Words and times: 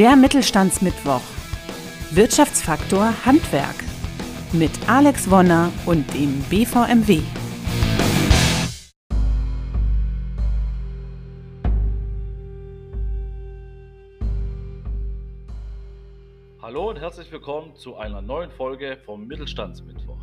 Der 0.00 0.16
Mittelstandsmittwoch. 0.16 1.20
Wirtschaftsfaktor 2.12 3.12
Handwerk. 3.26 3.74
Mit 4.50 4.70
Alex 4.88 5.30
Wonner 5.30 5.70
und 5.84 6.14
dem 6.14 6.40
BVMW. 6.44 7.20
Hallo 16.62 16.88
und 16.88 16.98
herzlich 16.98 17.30
willkommen 17.30 17.76
zu 17.76 17.96
einer 17.96 18.22
neuen 18.22 18.50
Folge 18.50 18.96
vom 19.04 19.26
Mittelstandsmittwoch. 19.26 20.22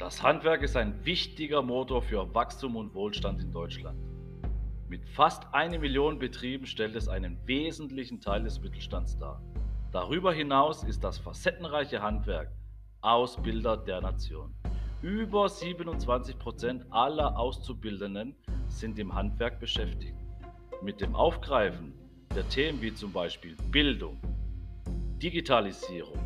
Das 0.00 0.20
Handwerk 0.20 0.64
ist 0.64 0.76
ein 0.76 0.98
wichtiger 1.04 1.62
Motor 1.62 2.02
für 2.02 2.34
Wachstum 2.34 2.74
und 2.74 2.92
Wohlstand 2.92 3.40
in 3.40 3.52
Deutschland. 3.52 3.96
Mit 4.88 5.08
fast 5.08 5.44
eine 5.52 5.78
Million 5.78 6.18
Betrieben 6.18 6.66
stellt 6.66 6.94
es 6.94 7.08
einen 7.08 7.38
wesentlichen 7.46 8.20
Teil 8.20 8.44
des 8.44 8.60
Mittelstands 8.60 9.18
dar. 9.18 9.40
Darüber 9.92 10.32
hinaus 10.32 10.84
ist 10.84 11.02
das 11.02 11.16
facettenreiche 11.16 12.02
Handwerk 12.02 12.52
Ausbilder 13.00 13.76
der 13.76 14.02
Nation. 14.02 14.54
Über 15.00 15.48
27 15.48 16.38
Prozent 16.38 16.84
aller 16.90 17.38
Auszubildenden 17.38 18.34
sind 18.68 18.98
im 18.98 19.14
Handwerk 19.14 19.58
beschäftigt. 19.58 20.16
Mit 20.82 21.00
dem 21.00 21.14
Aufgreifen 21.14 21.94
der 22.34 22.46
Themen 22.48 22.80
wie 22.82 22.94
zum 22.94 23.12
Beispiel 23.12 23.56
Bildung, 23.70 24.20
Digitalisierung, 25.22 26.18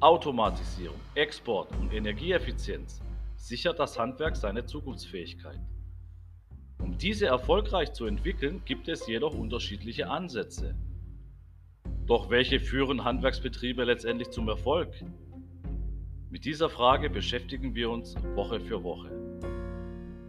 Automatisierung, 0.00 1.00
Export 1.14 1.70
und 1.78 1.92
Energieeffizienz 1.92 3.00
sichert 3.36 3.78
das 3.78 3.98
Handwerk 3.98 4.36
seine 4.36 4.64
Zukunftsfähigkeit. 4.64 5.60
Um 6.80 6.96
diese 6.96 7.26
erfolgreich 7.26 7.92
zu 7.92 8.06
entwickeln, 8.06 8.62
gibt 8.64 8.88
es 8.88 9.06
jedoch 9.06 9.34
unterschiedliche 9.34 10.08
Ansätze. 10.08 10.74
Doch 12.06 12.30
welche 12.30 12.60
führen 12.60 13.04
Handwerksbetriebe 13.04 13.84
letztendlich 13.84 14.30
zum 14.30 14.48
Erfolg? 14.48 14.88
Mit 16.30 16.44
dieser 16.44 16.68
Frage 16.68 17.10
beschäftigen 17.10 17.74
wir 17.74 17.90
uns 17.90 18.14
Woche 18.34 18.60
für 18.60 18.82
Woche. 18.82 19.10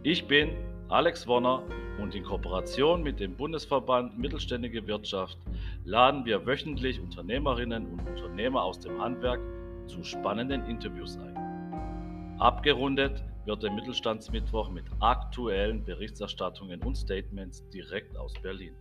Ich 0.02 0.26
bin 0.26 0.50
Alex 0.88 1.26
Wonner 1.26 1.62
und 2.00 2.14
in 2.14 2.24
Kooperation 2.24 3.02
mit 3.02 3.20
dem 3.20 3.36
Bundesverband 3.36 4.18
Mittelständige 4.18 4.86
Wirtschaft 4.86 5.38
laden 5.84 6.24
wir 6.24 6.46
wöchentlich 6.46 7.00
Unternehmerinnen 7.00 7.86
und 7.86 8.00
Unternehmer 8.08 8.62
aus 8.62 8.80
dem 8.80 9.00
Handwerk 9.00 9.40
zu 9.86 10.02
spannenden 10.02 10.64
Interviews 10.66 11.18
ein. 11.18 12.36
Abgerundet 12.38 13.22
wird 13.46 13.62
der 13.62 13.70
Mittelstandsmittwoch 13.70 14.70
mit 14.70 14.84
aktuellen 15.00 15.84
Berichterstattungen 15.84 16.82
und 16.82 16.96
Statements 16.96 17.68
direkt 17.70 18.16
aus 18.16 18.34
Berlin. 18.42 18.74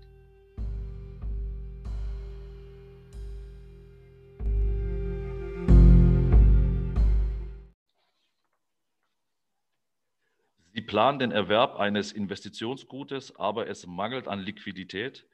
Sie 10.71 10.81
planen 10.81 11.19
den 11.19 11.31
Erwerb 11.31 11.75
eines 11.75 12.11
Investitionsgutes, 12.11 13.35
aber 13.35 13.67
es 13.67 13.85
mangelt 13.87 14.27
an 14.27 14.39
Liquidität 14.39 15.25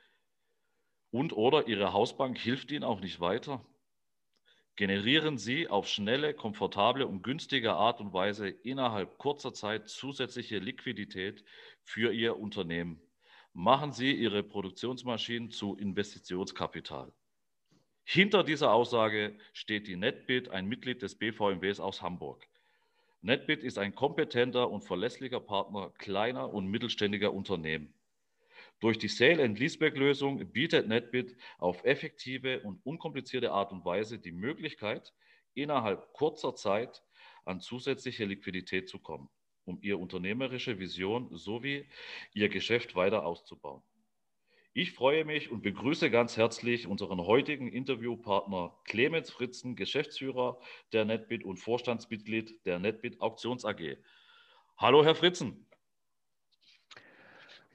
und 1.12 1.34
oder 1.34 1.67
Ihre 1.67 1.94
Hausbank 1.94 2.38
hilft 2.38 2.72
Ihnen 2.72 2.84
auch 2.84 3.00
nicht 3.00 3.20
weiter 3.20 3.66
generieren 4.76 5.38
Sie 5.38 5.68
auf 5.68 5.88
schnelle, 5.88 6.34
komfortable 6.34 7.08
und 7.08 7.23
günstige 7.23 7.73
Art 7.73 8.00
und 8.02 8.14
Weise 8.14 8.50
innerhalb 8.50 9.17
kurzer 9.17 9.54
Zeit 9.54 9.90
zusätzliche 9.90 10.59
Liquidität 10.59 11.44
für 11.84 12.14
Ihr 12.14 12.38
Unternehmen. 12.38 13.02
Machen 13.54 13.92
Sie 13.92 14.12
Ihre 14.14 14.44
Produktionsmaschinen 14.44 15.50
zu 15.50 15.76
Investitionskapital. 15.76 17.12
Hinter 18.04 18.44
dieser 18.44 18.72
Aussage 18.72 19.36
steht 19.52 19.88
die 19.88 19.95
NetBit, 19.95 20.50
ein 20.50 20.67
Mitglied 20.67 21.02
des 21.02 21.16
BVMWs 21.16 21.80
aus 21.80 22.04
Hamburg. 22.04 22.48
NetBit 23.23 23.64
ist 23.64 23.80
ein 23.80 23.95
kompetenter 23.95 24.70
und 24.70 24.83
verlässlicher 24.83 25.39
Partner 25.39 25.92
kleiner 25.98 26.54
und 26.54 26.67
mittelständiger 26.67 27.33
Unternehmen. 27.33 27.95
Durch 28.80 28.97
die 28.97 29.08
Sale 29.08 29.43
and 29.43 29.58
Leaseback-Lösung 29.58 30.52
bietet 30.52 30.87
NetBit 30.87 31.37
auf 31.58 31.83
effektive 31.86 32.61
und 32.61 32.86
unkomplizierte 32.86 33.52
Art 33.52 33.71
und 33.71 33.86
Weise 33.86 34.19
die 34.19 34.33
Möglichkeit, 34.33 35.13
innerhalb 35.53 36.11
kurzer 36.13 36.55
Zeit 36.55 37.02
an 37.45 37.61
zusätzliche 37.61 38.25
Liquidität 38.25 38.89
zu 38.89 38.99
kommen, 38.99 39.30
um 39.63 39.80
ihr 39.81 39.99
unternehmerische 39.99 40.77
Vision 40.77 41.30
sowie 41.36 41.87
ihr 42.33 42.49
Geschäft 42.49 42.95
weiter 42.95 43.25
auszubauen. 43.25 43.81
Ich 44.73 44.92
freue 44.92 45.23
mich 45.23 45.52
und 45.52 45.61
begrüße 45.61 46.11
ganz 46.11 46.36
herzlich 46.36 46.86
unseren 46.86 47.21
heutigen 47.21 47.71
Interviewpartner 47.71 48.77
Clemens 48.83 49.31
Fritzen, 49.31 49.77
Geschäftsführer 49.77 50.59
der 50.92 51.05
NetBit 51.05 51.45
und 51.45 51.57
Vorstandsmitglied 51.61 52.65
der 52.65 52.80
NetBit 52.80 53.21
Auktions 53.21 53.63
AG. 53.63 53.95
Hallo, 54.75 55.05
Herr 55.05 55.15
Fritzen. 55.15 55.65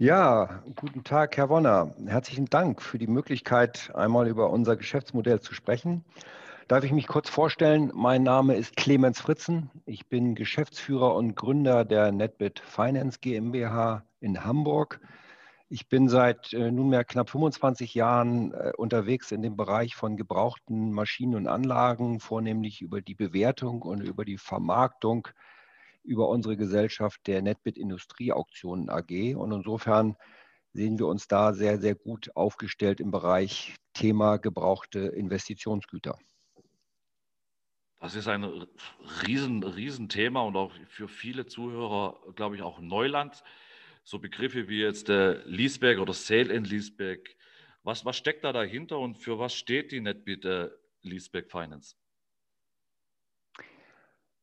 Ja, 0.01 0.63
guten 0.77 1.05
Tag, 1.05 1.37
Herr 1.37 1.51
Wonner. 1.51 1.95
Herzlichen 2.07 2.47
Dank 2.47 2.81
für 2.81 2.97
die 2.97 3.07
Möglichkeit, 3.07 3.95
einmal 3.95 4.29
über 4.29 4.49
unser 4.49 4.77
Geschäftsmodell 4.77 5.41
zu 5.41 5.53
sprechen. 5.53 6.07
Darf 6.69 6.85
ich 6.85 6.93
mich 6.93 7.07
kurz 7.07 7.29
vorstellen? 7.29 7.93
Mein 7.95 8.23
Name 8.23 8.57
ist 8.57 8.77
Clemens 8.77 9.21
Fritzen. 9.21 9.69
Ich 9.85 10.09
bin 10.09 10.35
Geschäftsführer 10.35 11.15
und 11.15 11.37
Gründer 11.37 11.85
der 11.85 12.13
NetBit 12.13 12.61
Finance 12.61 13.19
GmbH 13.21 14.03
in 14.21 14.43
Hamburg. 14.43 15.03
Ich 15.69 15.91
bin 15.91 16.09
seit 16.09 16.55
äh, 16.55 16.71
nunmehr 16.71 17.05
knapp 17.05 17.29
25 17.29 17.93
Jahren 17.93 18.55
äh, 18.55 18.73
unterwegs 18.79 19.33
in 19.33 19.43
dem 19.43 19.59
Bereich 19.59 19.97
von 19.97 20.17
gebrauchten 20.17 20.93
Maschinen 20.93 21.35
und 21.35 21.47
Anlagen, 21.47 22.21
vornehmlich 22.21 22.81
über 22.81 23.03
die 23.03 23.15
Bewertung 23.15 23.83
und 23.83 24.01
über 24.01 24.25
die 24.25 24.39
Vermarktung 24.39 25.29
über 26.03 26.29
unsere 26.29 26.57
Gesellschaft 26.57 27.27
der 27.27 27.43
NetBit 27.43 27.79
Industrieauktionen 27.79 28.89
AG. 28.89 29.35
Und 29.37 29.53
insofern 29.53 30.17
sehen 30.73 30.99
wir 30.99 31.07
uns 31.07 31.29
da 31.29 31.53
sehr, 31.53 31.79
sehr 31.79 31.95
gut 31.95 32.35
aufgestellt 32.35 33.01
im 33.01 33.11
Bereich 33.11 33.75
Thema 33.93 34.37
gebrauchte 34.39 35.01
Investitionsgüter. 35.01 36.19
Das 38.01 38.15
ist 38.15 38.29
ein 38.29 38.45
riesen, 39.27 39.63
riesen 39.63 40.09
Thema 40.09 40.41
und 40.43 40.57
auch 40.57 40.73
für 40.89 41.07
viele 41.07 41.45
Zuhörer, 41.45 42.19
glaube 42.35 42.57
ich, 42.57 42.63
auch 42.63 42.81
Neuland. 42.81 43.43
So 44.05 44.19
Begriffe 44.19 44.69
wie 44.69 44.81
jetzt 44.81 45.09
der 45.09 45.45
Leaseback 45.45 45.99
oder 45.99 46.15
Sale 46.15 46.57
and 46.57 46.67
Leaseback. 46.67 47.37
Was, 47.83 48.05
was 48.07 48.17
steckt 48.17 48.45
da 48.45 48.53
dahinter 48.53 48.99
und 48.99 49.19
für 49.19 49.39
was 49.39 49.55
steht 49.55 49.93
die 49.93 50.01
NetBit 50.01 50.45
äh, 50.47 50.71
Leaseback 51.03 51.51
Finance? 51.51 51.95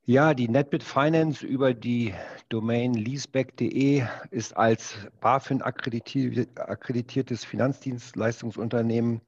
Ja, 0.09 0.34
die 0.34 0.47
NetBit 0.47 0.84
Finance 0.84 1.45
über 1.45 1.73
die 1.73 2.13
Domain 2.47 2.94
leaseback.de 2.94 4.06
ist 4.31 4.56
als 4.56 4.95
BaFin 5.19 5.62
akkreditiertes 5.62 7.44
Finanzdienstleistungsunternehmen 7.44 9.19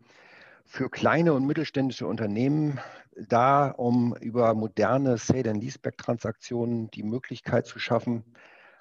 für 0.64 0.90
kleine 0.90 1.34
und 1.34 1.46
mittelständische 1.46 2.08
Unternehmen 2.08 2.80
da, 3.14 3.72
um 3.72 4.16
über 4.22 4.54
moderne 4.54 5.18
Sale 5.18 5.50
and 5.50 5.62
Leaseback 5.62 5.98
Transaktionen 5.98 6.90
die 6.92 7.04
Möglichkeit 7.04 7.66
zu 7.66 7.78
schaffen, 7.78 8.24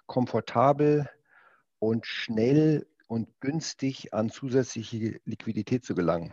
komfortabel 0.06 1.10
und 1.80 2.06
schnell 2.06 2.86
und 3.09 3.28
günstig 3.41 4.15
an 4.15 4.30
zusätzliche 4.30 5.19
Liquidität 5.25 5.84
zu 5.84 5.97
gelangen. 5.97 6.32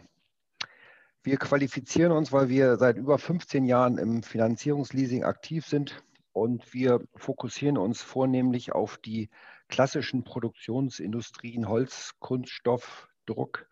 Wir 1.25 1.37
qualifizieren 1.37 2.11
uns, 2.11 2.31
weil 2.31 2.49
wir 2.49 2.77
seit 2.77 2.97
über 2.97 3.17
15 3.17 3.65
Jahren 3.65 3.97
im 3.97 4.21
Finanzierungsleasing 4.21 5.23
aktiv 5.23 5.65
sind 5.65 6.03
und 6.33 6.71
wir 6.71 7.01
fokussieren 7.15 7.79
uns 7.79 8.03
vornehmlich 8.03 8.73
auf 8.73 8.99
die 8.99 9.31
klassischen 9.67 10.23
Produktionsindustrien 10.23 11.67
Holz, 11.67 12.13
Kunststoff, 12.19 13.07
Druck, 13.25 13.67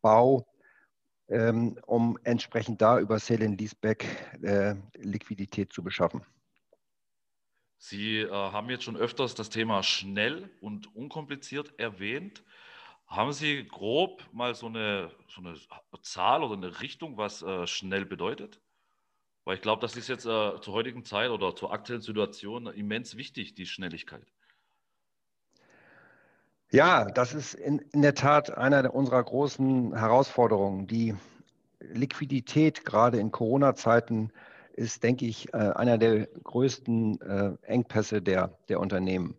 Bau, 0.00 0.46
ähm, 1.28 1.78
um 1.84 2.18
entsprechend 2.24 2.80
da 2.80 2.98
über 2.98 3.18
Sale 3.18 3.44
and 3.44 3.60
Leaseback 3.60 4.06
äh, 4.42 4.74
Liquidität 4.96 5.74
zu 5.74 5.84
beschaffen. 5.84 6.24
Sie 7.76 8.20
äh, 8.20 8.30
haben 8.30 8.70
jetzt 8.70 8.84
schon 8.84 8.96
öfters 8.96 9.34
das 9.34 9.50
Thema 9.50 9.82
schnell 9.82 10.48
und 10.62 10.96
unkompliziert 10.96 11.78
erwähnt. 11.78 12.44
Haben 13.14 13.32
Sie 13.32 13.64
grob 13.64 14.24
mal 14.32 14.56
so 14.56 14.66
eine, 14.66 15.08
so 15.28 15.40
eine 15.40 15.54
Zahl 16.02 16.42
oder 16.42 16.54
eine 16.54 16.80
Richtung, 16.80 17.16
was 17.16 17.42
äh, 17.42 17.66
schnell 17.68 18.04
bedeutet? 18.04 18.60
Weil 19.44 19.54
ich 19.54 19.62
glaube, 19.62 19.80
das 19.80 19.96
ist 19.96 20.08
jetzt 20.08 20.24
äh, 20.24 20.60
zur 20.60 20.74
heutigen 20.74 21.04
Zeit 21.04 21.30
oder 21.30 21.54
zur 21.54 21.72
aktuellen 21.72 22.00
Situation 22.00 22.66
immens 22.66 23.16
wichtig, 23.16 23.54
die 23.54 23.66
Schnelligkeit. 23.66 24.26
Ja, 26.72 27.04
das 27.04 27.34
ist 27.34 27.54
in, 27.54 27.78
in 27.92 28.02
der 28.02 28.16
Tat 28.16 28.50
einer 28.56 28.92
unserer 28.92 29.22
großen 29.22 29.96
Herausforderungen. 29.96 30.88
Die 30.88 31.14
Liquidität 31.78 32.84
gerade 32.84 33.18
in 33.18 33.30
Corona-Zeiten 33.30 34.32
ist, 34.72 35.04
denke 35.04 35.26
ich, 35.26 35.54
äh, 35.54 35.58
einer 35.58 35.98
der 35.98 36.26
größten 36.26 37.20
äh, 37.20 37.56
Engpässe 37.62 38.20
der, 38.22 38.58
der 38.68 38.80
Unternehmen. 38.80 39.36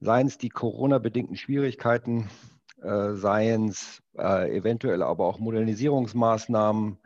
Seien 0.00 0.26
es 0.26 0.38
die 0.38 0.48
Corona-bedingten 0.48 1.36
Schwierigkeiten 1.36 2.30
seien 2.80 3.68
es 3.68 4.02
äh, 4.16 4.56
eventuell 4.56 5.02
aber 5.02 5.26
auch 5.26 5.38
Modernisierungsmaßnahmen, 5.38 6.98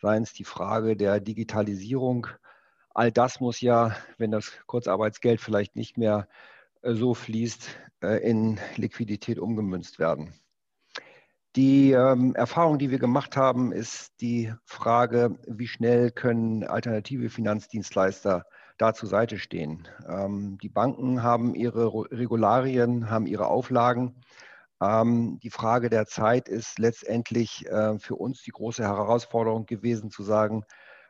seien 0.00 0.22
es 0.22 0.32
die 0.32 0.44
Frage 0.44 0.96
der 0.96 1.20
Digitalisierung. 1.20 2.26
All 2.94 3.12
das 3.12 3.40
muss 3.40 3.60
ja, 3.60 3.94
wenn 4.18 4.30
das 4.30 4.52
Kurzarbeitsgeld 4.66 5.40
vielleicht 5.40 5.76
nicht 5.76 5.96
mehr 5.98 6.28
äh, 6.82 6.94
so 6.94 7.14
fließt, 7.14 7.68
äh, 8.02 8.28
in 8.28 8.58
Liquidität 8.76 9.38
umgemünzt 9.38 9.98
werden. 9.98 10.32
Die 11.56 11.90
ähm, 11.92 12.34
Erfahrung, 12.36 12.78
die 12.78 12.90
wir 12.90 13.00
gemacht 13.00 13.36
haben, 13.36 13.72
ist 13.72 14.12
die 14.20 14.52
Frage, 14.64 15.36
wie 15.48 15.66
schnell 15.66 16.12
können 16.12 16.62
alternative 16.62 17.28
Finanzdienstleister 17.28 18.46
da 18.78 18.94
zur 18.94 19.08
Seite 19.08 19.38
stehen. 19.38 19.88
Ähm, 20.08 20.58
die 20.62 20.68
Banken 20.68 21.24
haben 21.24 21.54
ihre 21.56 21.92
Regularien, 22.12 23.10
haben 23.10 23.26
ihre 23.26 23.48
Auflagen. 23.48 24.22
Ähm, 24.80 25.38
die 25.42 25.50
Frage 25.50 25.90
der 25.90 26.06
Zeit 26.06 26.48
ist 26.48 26.78
letztendlich 26.78 27.66
äh, 27.66 27.98
für 27.98 28.16
uns 28.16 28.42
die 28.42 28.50
große 28.50 28.82
Herausforderung 28.82 29.66
gewesen, 29.66 30.10
zu 30.10 30.22
sagen, 30.22 30.64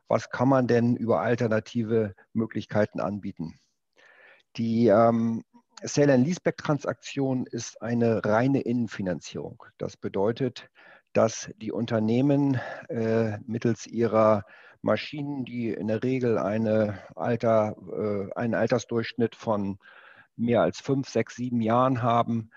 was 0.08 0.30
kann 0.30 0.48
man 0.48 0.66
denn 0.66 0.96
über 0.96 1.20
alternative 1.20 2.14
Möglichkeiten 2.32 3.00
anbieten? 3.00 3.60
Die 4.56 4.88
ähm, 4.88 5.44
Sale 5.82 6.14
and 6.14 6.26
Leaseback 6.26 6.56
Transaktion 6.56 7.46
ist 7.46 7.80
eine 7.80 8.24
reine 8.24 8.60
Innenfinanzierung. 8.60 9.62
Das 9.78 9.96
bedeutet, 9.96 10.68
dass 11.12 11.50
die 11.56 11.72
Unternehmen 11.72 12.60
äh, 12.88 13.38
mittels 13.46 13.86
ihrer 13.86 14.44
Maschinen, 14.82 15.44
die 15.44 15.68
in 15.68 15.88
der 15.88 16.02
Regel 16.02 16.38
eine 16.38 16.98
Alter, 17.14 17.76
äh, 17.92 18.32
einen 18.34 18.54
Altersdurchschnitt 18.54 19.36
von 19.36 19.78
mehr 20.36 20.62
als 20.62 20.80
fünf, 20.80 21.08
sechs, 21.08 21.36
sieben 21.36 21.60
Jahren 21.60 22.02
haben, 22.02 22.50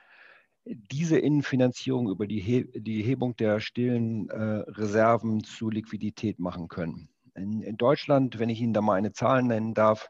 diese 0.65 1.17
Innenfinanzierung 1.17 2.09
über 2.09 2.27
die, 2.27 2.39
He 2.39 2.65
die 2.73 3.03
Hebung 3.03 3.35
der 3.35 3.59
stillen 3.59 4.29
äh, 4.29 4.35
Reserven 4.69 5.43
zu 5.43 5.69
Liquidität 5.69 6.39
machen 6.39 6.67
können. 6.67 7.09
In, 7.35 7.61
in 7.61 7.77
Deutschland, 7.77 8.39
wenn 8.39 8.49
ich 8.49 8.61
Ihnen 8.61 8.73
da 8.73 8.81
mal 8.81 8.95
eine 8.95 9.11
Zahl 9.11 9.43
nennen 9.43 9.73
darf, 9.73 10.09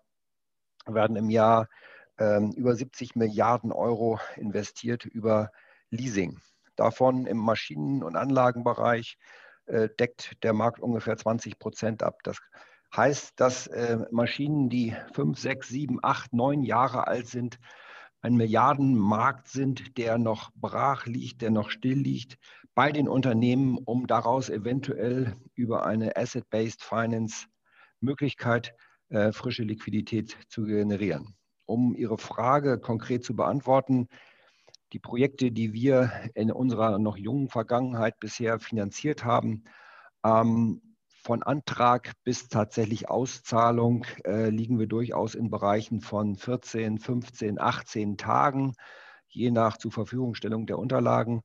werden 0.86 1.16
im 1.16 1.30
Jahr 1.30 1.70
ähm, 2.20 2.52
über 2.52 2.76
70 2.76 3.16
Milliarden 3.16 3.72
Euro 3.72 4.20
investiert 4.36 5.06
über 5.06 5.52
Leasing. 5.90 6.40
Davon 6.76 7.26
im 7.26 7.38
Maschinen- 7.38 8.04
und 8.04 8.16
Anlagenbereich 8.16 9.18
äh, 9.66 9.90
deckt 10.00 10.44
der 10.44 10.54
Markt 10.54 10.80
ungefähr 10.80 11.18
20 11.18 11.58
Prozent 11.58 12.04
ab. 12.04 12.20
Das 12.24 12.38
heißt, 12.96 13.40
dass 13.40 13.68
äh, 13.68 14.00
Maschinen, 14.12 14.70
die 14.70 14.96
fünf, 15.14 15.40
sechs, 15.40 15.70
sieben, 15.70 16.00
acht, 16.02 16.34
neun 16.34 16.64
Jahre 16.64 17.08
alt 17.08 17.28
sind, 17.28 17.60
ein 18.24 18.36
Milliardenmarkt 18.36 19.50
sind, 19.50 19.98
der 19.98 20.18
noch 20.18 20.52
brach 20.56 21.06
liegt, 21.06 21.42
der 21.42 21.52
noch 21.52 21.70
still 21.70 22.00
liegt 22.00 22.38
bei 22.74 22.92
den 22.92 23.08
Unternehmen, 23.08 23.78
um 23.78 24.08
daraus 24.08 24.50
eventuell 24.50 25.36
über 25.56 25.86
eine 25.86 26.16
Asset-Based 26.16 26.82
Finance 26.82 27.48
Möglichkeit 28.00 28.76
äh, 29.10 29.32
frische 29.32 29.64
Liquidität 29.64 30.38
zu 30.48 30.64
generieren. 30.64 31.36
Um 31.66 31.96
Ihre 31.96 32.18
Frage 32.18 32.80
konkret 32.80 33.24
zu 33.24 33.36
beantworten, 33.36 34.08
die 34.94 35.00
Projekte, 35.00 35.52
die 35.52 35.74
wir 35.74 36.12
in 36.34 36.52
unserer 36.52 37.00
noch 37.00 37.18
jungen 37.18 37.50
Vergangenheit 37.50 38.20
bisher 38.20 38.60
finanziert 38.60 39.26
haben, 39.26 39.66
ähm, 40.26 40.82
von 41.24 41.42
Antrag 41.42 42.12
bis 42.24 42.50
tatsächlich 42.50 43.10
Auszahlung 43.10 44.06
äh, 44.26 44.50
liegen 44.50 44.78
wir 44.78 44.88
durchaus 44.88 45.36
in 45.36 45.50
Bereichen 45.50 46.02
von 46.02 46.36
14, 46.36 47.00
15, 47.00 47.60
18 47.60 48.18
Tagen, 48.18 48.74
je 49.30 49.50
nach 49.50 49.78
Zurverfügungstellung 49.78 50.66
der 50.66 50.78
Unterlagen. 50.78 51.42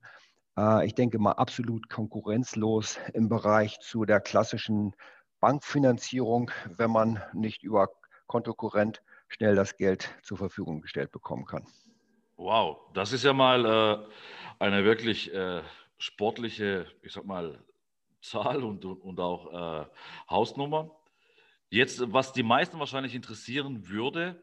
Äh, 0.56 0.86
ich 0.86 0.94
denke 0.94 1.20
mal 1.20 1.32
absolut 1.32 1.88
konkurrenzlos 1.88 2.98
im 3.14 3.28
Bereich 3.28 3.78
zu 3.80 4.04
der 4.04 4.20
klassischen 4.20 4.94
Bankfinanzierung, 5.40 6.50
wenn 6.76 6.90
man 6.90 7.22
nicht 7.32 7.62
über 7.62 7.88
Kontokorrent 8.26 9.00
schnell 9.28 9.54
das 9.54 9.76
Geld 9.76 10.12
zur 10.22 10.38
Verfügung 10.38 10.80
gestellt 10.80 11.12
bekommen 11.12 11.44
kann. 11.44 11.66
Wow, 12.36 12.78
das 12.94 13.12
ist 13.12 13.24
ja 13.24 13.32
mal 13.32 13.64
äh, 13.64 13.98
eine 14.58 14.84
wirklich 14.84 15.32
äh, 15.32 15.62
sportliche, 15.98 16.86
ich 17.02 17.12
sag 17.12 17.24
mal, 17.24 17.58
Zahl 18.20 18.64
und, 18.64 18.84
und 18.84 19.20
auch 19.20 19.82
äh, 19.82 19.86
Hausnummer. 20.30 20.90
Jetzt, 21.70 22.12
was 22.12 22.32
die 22.32 22.42
meisten 22.42 22.78
wahrscheinlich 22.78 23.14
interessieren 23.14 23.88
würde, 23.88 24.42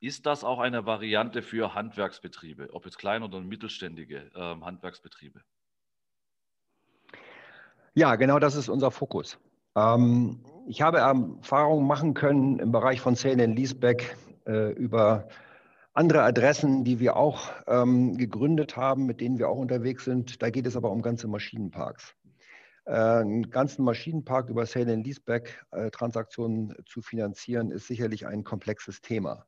ist 0.00 0.26
das 0.26 0.44
auch 0.44 0.58
eine 0.58 0.86
Variante 0.86 1.42
für 1.42 1.74
Handwerksbetriebe, 1.74 2.68
ob 2.72 2.84
jetzt 2.84 2.98
kleine 2.98 3.24
oder 3.24 3.40
mittelständige 3.40 4.30
ähm, 4.34 4.64
Handwerksbetriebe? 4.64 5.42
Ja, 7.94 8.16
genau 8.16 8.38
das 8.38 8.56
ist 8.56 8.68
unser 8.68 8.90
Fokus. 8.90 9.38
Ähm, 9.76 10.44
ich 10.66 10.82
habe 10.82 10.98
Erfahrungen 10.98 11.86
machen 11.86 12.14
können 12.14 12.58
im 12.58 12.72
Bereich 12.72 13.00
von 13.00 13.14
Sale 13.14 13.44
and 13.44 13.56
Leaseback 13.56 14.16
äh, 14.46 14.72
über 14.72 15.28
andere 15.92 16.22
Adressen, 16.22 16.84
die 16.84 16.98
wir 16.98 17.16
auch 17.16 17.50
ähm, 17.66 18.16
gegründet 18.16 18.76
haben, 18.76 19.06
mit 19.06 19.20
denen 19.20 19.38
wir 19.38 19.48
auch 19.48 19.58
unterwegs 19.58 20.04
sind. 20.04 20.42
Da 20.42 20.50
geht 20.50 20.66
es 20.66 20.76
aber 20.76 20.90
um 20.90 21.02
ganze 21.02 21.28
Maschinenparks. 21.28 22.14
Äh, 22.86 22.92
einen 22.92 23.50
ganzen 23.50 23.84
Maschinenpark 23.84 24.48
über 24.48 24.66
Sale 24.66 24.92
and 24.92 25.06
Leaseback 25.06 25.64
äh, 25.70 25.90
zu 25.90 27.02
finanzieren, 27.02 27.70
ist 27.70 27.86
sicherlich 27.86 28.26
ein 28.26 28.44
komplexes 28.44 29.00
Thema. 29.00 29.46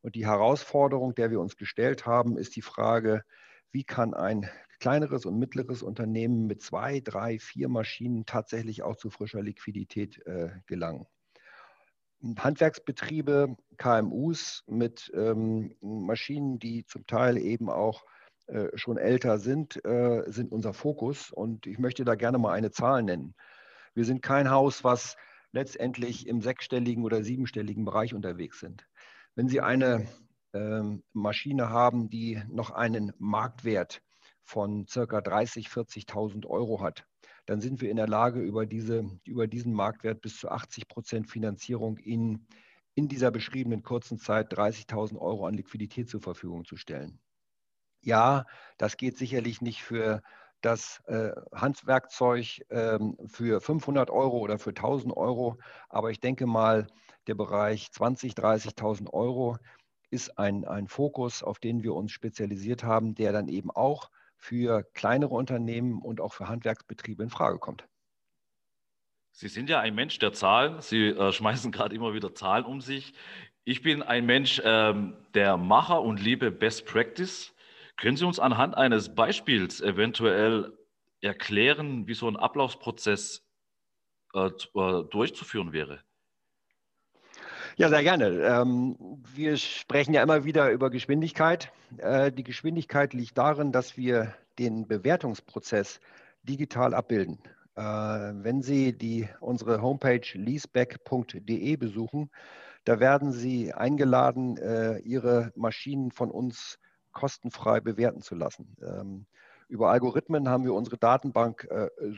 Und 0.00 0.14
die 0.14 0.26
Herausforderung, 0.26 1.14
der 1.14 1.30
wir 1.30 1.40
uns 1.40 1.56
gestellt 1.56 2.06
haben, 2.06 2.38
ist 2.38 2.56
die 2.56 2.62
Frage, 2.62 3.24
wie 3.72 3.84
kann 3.84 4.14
ein 4.14 4.48
kleineres 4.80 5.26
und 5.26 5.38
mittleres 5.38 5.82
Unternehmen 5.82 6.46
mit 6.46 6.62
zwei, 6.62 7.00
drei, 7.00 7.38
vier 7.38 7.68
Maschinen 7.68 8.24
tatsächlich 8.24 8.82
auch 8.82 8.96
zu 8.96 9.10
frischer 9.10 9.42
Liquidität 9.42 10.24
äh, 10.26 10.50
gelangen. 10.66 11.06
Handwerksbetriebe, 12.38 13.56
KMUs 13.76 14.64
mit 14.66 15.10
ähm, 15.14 15.76
Maschinen, 15.80 16.58
die 16.58 16.84
zum 16.84 17.06
Teil 17.06 17.36
eben 17.36 17.70
auch 17.70 18.04
schon 18.74 18.96
älter 18.96 19.38
sind, 19.38 19.84
äh, 19.84 20.24
sind 20.26 20.52
unser 20.52 20.72
Fokus. 20.72 21.30
Und 21.30 21.66
ich 21.66 21.78
möchte 21.78 22.04
da 22.04 22.14
gerne 22.14 22.38
mal 22.38 22.52
eine 22.52 22.70
Zahl 22.70 23.02
nennen. 23.02 23.34
Wir 23.94 24.04
sind 24.04 24.22
kein 24.22 24.50
Haus, 24.50 24.84
was 24.84 25.16
letztendlich 25.52 26.26
im 26.26 26.40
sechsstelligen 26.40 27.04
oder 27.04 27.22
siebenstelligen 27.22 27.84
Bereich 27.84 28.14
unterwegs 28.14 28.60
sind. 28.60 28.86
Wenn 29.34 29.48
Sie 29.48 29.60
eine 29.60 30.06
ähm, 30.52 31.02
Maschine 31.12 31.70
haben, 31.70 32.10
die 32.10 32.42
noch 32.48 32.70
einen 32.70 33.12
Marktwert 33.18 34.02
von 34.42 34.86
circa 34.86 35.18
30.000, 35.18 35.68
40.000 36.08 36.46
Euro 36.46 36.80
hat, 36.80 37.04
dann 37.46 37.60
sind 37.60 37.80
wir 37.80 37.90
in 37.90 37.96
der 37.96 38.08
Lage, 38.08 38.40
über, 38.40 38.66
diese, 38.66 39.08
über 39.24 39.46
diesen 39.46 39.72
Marktwert 39.72 40.20
bis 40.20 40.38
zu 40.38 40.50
80 40.50 40.88
Prozent 40.88 41.30
Finanzierung 41.30 41.96
in, 41.98 42.46
in 42.94 43.08
dieser 43.08 43.30
beschriebenen 43.30 43.82
kurzen 43.82 44.18
Zeit 44.18 44.52
30.000 44.52 45.18
Euro 45.18 45.46
an 45.46 45.54
Liquidität 45.54 46.08
zur 46.08 46.20
Verfügung 46.20 46.64
zu 46.64 46.76
stellen. 46.76 47.20
Ja, 48.00 48.44
das 48.76 48.96
geht 48.96 49.18
sicherlich 49.18 49.60
nicht 49.60 49.82
für 49.82 50.22
das 50.60 51.00
äh, 51.06 51.30
Handwerkzeug 51.54 52.62
ähm, 52.70 53.16
für 53.26 53.60
500 53.60 54.10
Euro 54.10 54.38
oder 54.38 54.58
für 54.58 54.70
1000 54.70 55.16
Euro, 55.16 55.58
aber 55.88 56.10
ich 56.10 56.20
denke 56.20 56.46
mal, 56.46 56.88
der 57.26 57.34
Bereich 57.34 57.88
20.000, 57.92 58.36
30.000 58.36 59.12
Euro 59.12 59.58
ist 60.10 60.38
ein, 60.38 60.64
ein 60.64 60.88
Fokus, 60.88 61.42
auf 61.42 61.58
den 61.58 61.82
wir 61.82 61.94
uns 61.94 62.12
spezialisiert 62.12 62.82
haben, 62.82 63.14
der 63.14 63.32
dann 63.32 63.48
eben 63.48 63.70
auch 63.70 64.10
für 64.36 64.84
kleinere 64.94 65.34
Unternehmen 65.34 66.00
und 66.00 66.20
auch 66.20 66.32
für 66.32 66.48
Handwerksbetriebe 66.48 67.22
in 67.22 67.30
Frage 67.30 67.58
kommt. 67.58 67.86
Sie 69.32 69.48
sind 69.48 69.68
ja 69.68 69.80
ein 69.80 69.94
Mensch 69.94 70.18
der 70.18 70.32
Zahlen. 70.32 70.80
Sie 70.80 71.08
äh, 71.08 71.32
schmeißen 71.32 71.70
gerade 71.70 71.94
immer 71.94 72.14
wieder 72.14 72.34
Zahlen 72.34 72.64
um 72.64 72.80
sich. 72.80 73.14
Ich 73.64 73.82
bin 73.82 74.02
ein 74.02 74.24
Mensch 74.24 74.62
ähm, 74.64 75.16
der 75.34 75.56
Macher 75.56 76.00
und 76.00 76.20
liebe 76.20 76.50
Best 76.50 76.86
Practice. 76.86 77.54
Können 77.98 78.16
Sie 78.16 78.24
uns 78.24 78.38
anhand 78.38 78.76
eines 78.76 79.14
Beispiels 79.14 79.80
eventuell 79.80 80.72
erklären, 81.20 82.06
wie 82.06 82.14
so 82.14 82.28
ein 82.28 82.36
Ablaufsprozess 82.36 83.44
äh, 84.34 84.46
äh 84.46 85.04
durchzuführen 85.10 85.72
wäre? 85.72 86.00
Ja, 87.76 87.88
sehr 87.88 88.04
gerne. 88.04 88.28
Ähm, 88.28 88.96
wir 89.34 89.56
sprechen 89.56 90.14
ja 90.14 90.22
immer 90.22 90.44
wieder 90.44 90.70
über 90.70 90.90
Geschwindigkeit. 90.90 91.72
Äh, 91.96 92.30
die 92.30 92.44
Geschwindigkeit 92.44 93.14
liegt 93.14 93.36
darin, 93.36 93.72
dass 93.72 93.96
wir 93.96 94.32
den 94.60 94.86
Bewertungsprozess 94.86 96.00
digital 96.44 96.94
abbilden. 96.94 97.40
Äh, 97.74 97.82
wenn 97.82 98.62
Sie 98.62 98.96
die, 98.96 99.28
unsere 99.40 99.82
Homepage 99.82 100.26
leaseback.de 100.34 101.76
besuchen, 101.76 102.30
da 102.84 103.00
werden 103.00 103.32
Sie 103.32 103.74
eingeladen, 103.74 104.56
Ihre 105.04 105.52
Maschinen 105.56 106.10
von 106.10 106.30
uns 106.30 106.78
kostenfrei 107.18 107.80
bewerten 107.80 108.22
zu 108.22 108.34
lassen. 108.34 108.76
Ähm, 108.82 109.26
über 109.68 109.90
Algorithmen 109.90 110.48
haben 110.48 110.64
wir 110.64 110.72
unsere 110.72 110.96
Datenbank 110.96 111.68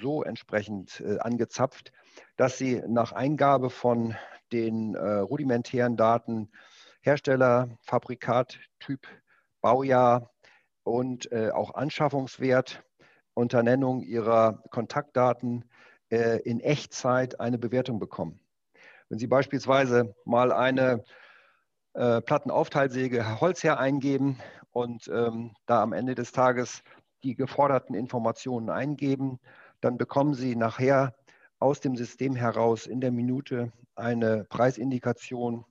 so 0.00 0.23
entsprechend 0.23 1.02
angezapft, 1.19 1.90
dass 2.37 2.57
Sie 2.59 2.80
nach 2.87 3.11
Eingabe 3.11 3.71
von 3.71 4.14
den 4.52 4.95
äh, 4.95 5.19
rudimentären 5.19 5.97
Daten 5.97 6.50
Hersteller, 7.00 7.78
Fabrikat, 7.83 8.59
Typ, 8.78 9.07
Baujahr 9.61 10.30
und 10.83 11.30
äh, 11.33 11.50
auch 11.50 11.75
Anschaffungswert 11.75 12.83
unter 13.35 13.62
Nennung 13.62 14.02
ihrer 14.02 14.62
Kontaktdaten 14.71 15.64
äh, 16.11 16.40
in 16.40 16.61
Echtzeit 16.61 17.40
eine 17.40 17.59
Bewertung 17.59 17.99
bekommen. 17.99 18.40
Wenn 19.09 19.19
Sie 19.19 19.26
beispielsweise 19.26 20.14
mal 20.25 20.52
eine 20.52 21.04
äh, 21.95 22.21
Plattenaufteilsäge 22.21 23.40
Holzherr 23.40 23.78
eingeben 23.78 24.38
und 24.73 25.09
ähm, 25.09 25.55
da 25.67 25.83
am 25.83 25.93
Ende 25.93 26.15
des 26.15 26.33
Tages 26.33 26.83
die 27.23 27.35
geforderten 27.35 27.95
Informationen 27.95 28.71
eingeben, 28.71 29.39
dann 29.81 29.99
bekommen 29.99 30.35
Sie 30.35 30.57
nachher 30.57 31.15
aus 31.59 31.81
dem 31.81 31.97
System 31.97 32.35
heraus 32.35 32.87
in 32.87 33.00
der 33.00 33.12
Minute 33.12 33.73
eine 33.95 34.45
Preisindikation 34.45 35.65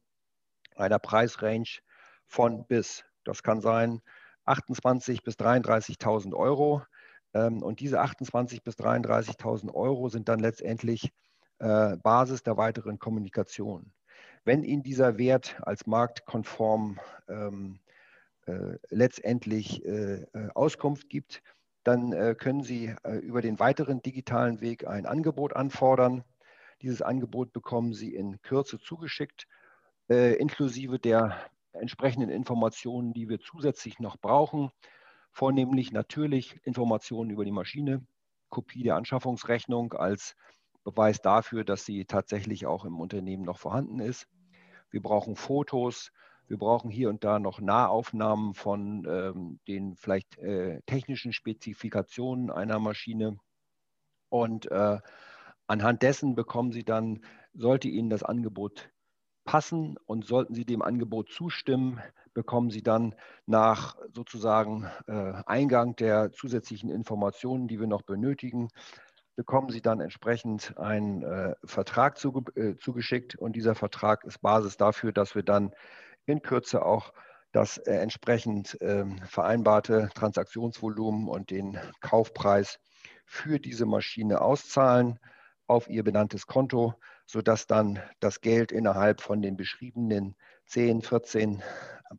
einer 0.75 1.00
Preisrange 1.00 1.79
von 2.27 2.65
bis. 2.65 3.03
Das 3.24 3.44
kann 3.44 3.62
sein 3.62 4.01
28.000 4.46 5.24
bis 5.24 5.36
33.000 5.36 6.34
Euro. 6.34 6.84
Ähm, 7.34 7.62
und 7.62 7.79
diese 7.79 8.01
28.000 8.01 8.63
bis 8.63 8.75
33.000 8.75 9.74
Euro 9.74 10.10
sind 10.10 10.29
dann 10.29 10.39
letztendlich 10.39 11.12
äh, 11.60 11.98
Basis 11.98 12.44
der 12.44 12.58
weiteren 12.58 13.00
Kommunikation. 13.00 13.91
Wenn 14.46 14.63
Ihnen 14.63 14.84
dieser 14.84 15.18
Wert 15.18 15.58
als 15.62 15.86
marktkonform 15.86 17.00
ähm, 17.27 17.79
äh, 17.86 17.88
letztendlich 18.89 19.86
äh, 19.86 20.24
äh 20.34 20.50
Auskunft 20.56 21.10
gibt, 21.10 21.41
dann 21.84 22.13
äh, 22.13 22.36
können 22.38 22.63
Sie 22.63 22.96
äh, 23.03 23.18
über 23.18 23.41
den 23.41 23.60
weiteren 23.60 24.01
digitalen 24.01 24.62
Weg 24.62 24.88
ein 24.88 25.06
Angebot 25.06 25.56
anfordern. 25.56 26.24
Dieses 26.82 27.01
Angebot 27.01 27.53
bekommen 27.53 27.94
Sie 27.94 28.13
in 28.15 28.41
Kürze 28.41 28.79
zugeschickt, 28.79 29.48
inklusive 30.08 30.98
der 30.98 31.38
entsprechenden 31.74 32.29
Informationen, 32.29 33.13
die 33.13 33.29
wir 33.29 33.39
zusätzlich 33.39 34.00
noch 34.00 34.18
brauchen 34.18 34.72
vornehmlich 35.32 35.91
natürlich 35.91 36.60
Informationen 36.63 37.29
über 37.29 37.46
die 37.46 37.51
Maschine, 37.51 38.06
Kopie 38.50 38.84
der 38.84 38.96
Anschaffungsrechnung 38.96 39.94
als 39.94 40.36
Beweis 40.84 41.22
dafür, 41.22 41.63
dass 41.63 41.86
sie 41.86 42.06
tatsächlich 42.06 42.65
auch 42.65 42.86
im 42.86 43.00
Unternehmen 43.00 43.44
noch 43.44 43.60
vorhanden 43.60 44.00
ist. 44.00 44.27
Wir 44.89 45.01
brauchen 45.01 45.36
Fotos, 45.36 46.12
wir 46.50 46.58
brauchen 46.58 46.89
hier 46.89 47.10
und 47.10 47.24
da 47.24 47.38
noch 47.39 47.62
Nahaufnahmen 47.62 48.56
von 48.56 49.06
ähm, 49.08 49.60
den 49.68 49.96
vielleicht 49.96 50.38
äh, 50.39 50.82
technischen 50.88 51.32
Spezifikationen 51.32 52.50
einer 52.50 52.79
Maschine. 52.79 53.38
Und 54.29 54.70
äh, 54.72 54.98
anhand 55.68 56.01
dessen 56.01 56.36
bekommen 56.36 56.72
Sie 56.72 56.84
dann, 56.84 57.24
sollte 57.53 57.88
Ihnen 57.88 58.10
das 58.10 58.24
Angebot 58.24 58.89
passen 59.46 59.96
und 60.06 60.25
sollten 60.25 60.56
Sie 60.56 60.65
dem 60.65 60.82
Angebot 60.82 61.29
zustimmen, 61.29 62.01
bekommen 62.34 62.72
Sie 62.72 62.82
dann 62.82 63.13
nach 63.46 63.96
sozusagen 64.12 64.88
äh, 65.08 65.34
Eingang 65.46 65.96
der 65.96 66.32
zusätzlichen 66.32 66.89
Informationen, 66.89 67.68
die 67.68 67.79
wir 67.79 67.88
noch 67.88 68.01
benötigen, 68.01 68.70
bekommen 69.36 69.70
Sie 69.70 69.82
dann 69.82 70.01
entsprechend 70.01 70.77
einen 70.77 71.24
äh, 71.24 71.56
Vertrag 71.63 72.18
zuge 72.18 72.51
äh, 72.60 72.75
zugeschickt 72.77 73.36
und 73.36 73.56
dieser 73.56 73.75
Vertrag 73.75 74.24
ist 74.24 74.41
Basis 74.41 74.77
dafür, 74.77 75.12
dass 75.12 75.36
wir 75.36 75.44
dann 75.44 75.74
in 76.29 76.41
Kürze 76.41 76.86
auch 76.86 77.13
das 77.51 77.77
äh, 77.79 77.93
entsprechend 77.93 78.77
ähm, 78.81 79.19
vereinbarte 79.25 80.09
Transaktionsvolumen 80.13 81.27
und 81.27 81.50
den 81.50 81.79
Kaufpreis 82.01 82.79
für 83.25 83.59
diese 83.59 83.86
Maschine 83.86 84.41
auszahlen 84.41 85.19
auf 85.67 85.88
Ihr 85.89 86.03
benanntes 86.03 86.48
Konto, 86.48 86.95
sodass 87.25 87.67
dann 87.67 88.01
das 88.19 88.41
Geld 88.41 88.71
innerhalb 88.71 89.21
von 89.21 89.41
den 89.41 89.55
beschriebenen 89.55 90.36
10, 90.65 91.01
14 91.01 91.63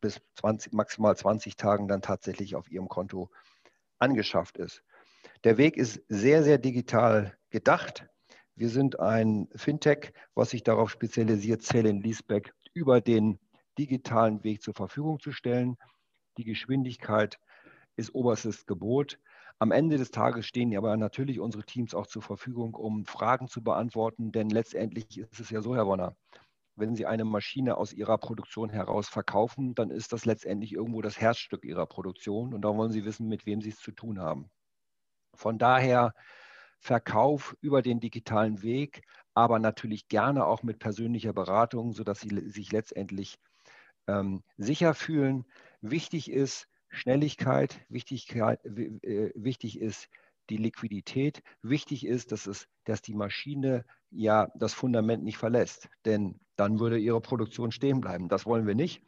bis 0.01 0.21
20, 0.37 0.73
maximal 0.73 1.17
20 1.17 1.57
Tagen 1.57 1.89
dann 1.89 2.03
tatsächlich 2.03 2.55
auf 2.55 2.71
Ihrem 2.71 2.89
Konto 2.89 3.31
angeschafft 3.99 4.57
ist. 4.59 4.83
Der 5.45 5.59
Weg 5.59 5.77
ist 5.77 6.01
sehr, 6.09 6.43
sehr 6.43 6.59
digital 6.59 7.37
gedacht. 7.51 8.07
Wir 8.55 8.69
sind 8.69 9.01
ein 9.01 9.49
Fintech, 9.55 10.13
was 10.35 10.51
sich 10.51 10.63
darauf 10.63 10.91
spezialisiert, 10.91 11.63
and 11.75 12.05
Leaseback 12.05 12.53
über 12.73 13.01
den 13.01 13.39
digitalen 13.81 14.45
Weg 14.45 14.63
zur 14.63 14.75
Verfügung 14.75 15.21
zu 15.21 15.33
stellen. 15.33 15.77
Die 16.37 16.45
Geschwindigkeit 16.45 17.39
ist 17.97 18.15
oberstes 18.15 18.67
Gebot. 18.67 19.19
Am 19.59 19.73
Ende 19.73 19.97
des 19.97 20.11
Tages 20.11 20.47
stehen 20.47 20.77
aber 20.77 20.97
natürlich 20.97 21.41
unsere 21.41 21.65
Teams 21.65 21.95
auch 21.95 22.07
zur 22.07 22.23
Verfügung, 22.23 22.75
um 22.75 23.07
Fragen 23.07 23.49
zu 23.49 23.63
beantworten, 23.63 24.33
denn 24.33 24.51
letztendlich 24.51 25.19
ist 25.19 25.41
es 25.41 25.51
ja 25.51 25.63
so, 25.63 25.75
Herr 25.75 25.87
Wonner, 25.87 26.15
wenn 26.77 26.95
Sie 26.95 27.07
eine 27.07 27.25
Maschine 27.25 27.77
aus 27.77 27.93
Ihrer 27.93 28.19
Produktion 28.19 28.71
heraus 28.71 29.09
verkaufen, 29.09 29.75
dann 29.75 29.91
ist 29.91 30.13
das 30.13 30.25
letztendlich 30.25 30.73
irgendwo 30.73 31.03
das 31.03 31.21
Herzstück 31.21 31.65
Ihrer 31.65 31.87
Produktion 31.87 32.55
und 32.55 32.63
da 32.63 32.75
wollen 32.75 32.93
Sie 32.93 33.05
wissen, 33.05 33.29
mit 33.29 33.47
wem 33.47 33.61
Sie 33.61 33.71
es 33.71 33.79
zu 33.79 33.93
tun 33.93 34.19
haben. 34.21 34.51
Von 35.35 35.59
daher 35.59 36.15
Verkauf 36.79 37.55
über 37.61 37.83
den 37.83 38.01
digitalen 38.01 38.63
Weg, 38.63 39.03
aber 39.35 39.59
natürlich 39.59 40.09
gerne 40.09 40.47
auch 40.47 40.63
mit 40.63 40.79
persönlicher 40.79 41.35
Beratung, 41.35 41.93
sodass 41.93 42.21
Sie 42.21 42.51
sich 42.51 42.73
letztendlich 42.73 43.39
ähm, 44.11 44.43
sicher 44.57 44.95
fühlen. 44.95 45.45
Wichtig 45.81 46.31
ist 46.31 46.67
Schnelligkeit, 46.89 47.81
Wichtigkeit, 47.89 48.65
äh, 48.65 49.33
wichtig 49.35 49.81
ist 49.81 50.09
die 50.51 50.57
Liquidität. 50.57 51.43
Wichtig 51.63 52.05
ist, 52.05 52.33
dass, 52.33 52.47
es, 52.47 52.67
dass 52.85 53.03
die 53.03 53.15
Maschine 53.15 53.85
ja 54.11 54.49
das 54.57 54.75
Fundament 54.75 55.23
nicht 55.23 55.39
verlässt, 55.39 55.89
denn 56.05 56.41
dann 56.57 56.81
würde 56.81 56.99
ihre 56.99 57.21
Produktion 57.21 57.71
stehen 57.71 58.01
bleiben. 58.01 58.29
Das 58.29 58.47
wollen 58.47 58.67
wir 58.67 58.75
nicht. 58.75 59.03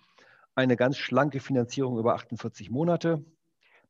Eine 0.55 0.77
ganz 0.77 0.97
schlanke 0.97 1.41
Finanzierung 1.41 1.99
über 1.99 2.15
48 2.15 2.71
Monate. 2.71 3.25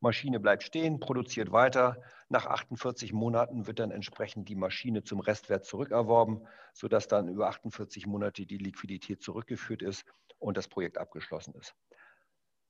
Maschine 0.00 0.40
bleibt 0.40 0.64
stehen, 0.64 0.98
produziert 0.98 1.52
weiter. 1.52 2.02
Nach 2.28 2.46
48 2.46 3.12
Monaten 3.12 3.66
wird 3.66 3.78
dann 3.78 3.90
entsprechend 3.90 4.48
die 4.48 4.56
Maschine 4.56 5.04
zum 5.04 5.20
Restwert 5.20 5.64
zurückerworben, 5.64 6.40
sodass 6.72 7.06
dann 7.06 7.28
über 7.28 7.48
48 7.48 8.06
Monate 8.06 8.46
die 8.46 8.58
Liquidität 8.58 9.22
zurückgeführt 9.22 9.82
ist 9.82 10.04
und 10.42 10.56
das 10.56 10.68
Projekt 10.68 10.98
abgeschlossen 10.98 11.54
ist. 11.54 11.74